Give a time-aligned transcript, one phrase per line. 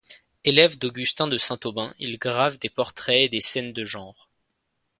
[0.45, 4.31] Élève d'Augustin de Saint-Aubin, il grave des portraits et des scènes de genre.